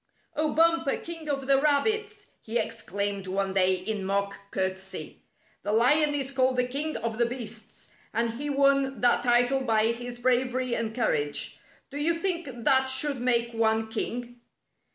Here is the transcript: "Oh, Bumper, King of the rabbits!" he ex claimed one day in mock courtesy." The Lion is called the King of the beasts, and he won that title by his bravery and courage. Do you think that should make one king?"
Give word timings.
"Oh, 0.35 0.53
Bumper, 0.53 0.97
King 0.97 1.29
of 1.29 1.45
the 1.45 1.61
rabbits!" 1.61 2.25
he 2.41 2.57
ex 2.57 2.81
claimed 2.81 3.27
one 3.27 3.53
day 3.53 3.75
in 3.75 4.03
mock 4.03 4.49
courtesy." 4.49 5.21
The 5.61 5.71
Lion 5.71 6.15
is 6.15 6.31
called 6.31 6.55
the 6.55 6.63
King 6.67 6.97
of 6.97 7.19
the 7.19 7.27
beasts, 7.27 7.89
and 8.11 8.31
he 8.31 8.49
won 8.49 9.01
that 9.01 9.21
title 9.21 9.61
by 9.61 9.85
his 9.91 10.17
bravery 10.17 10.73
and 10.75 10.95
courage. 10.95 11.59
Do 11.91 11.99
you 11.99 12.15
think 12.15 12.47
that 12.51 12.87
should 12.87 13.21
make 13.21 13.53
one 13.53 13.89
king?" 13.91 14.41